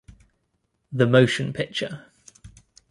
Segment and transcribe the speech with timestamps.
[0.91, 2.07] The Motion Picture.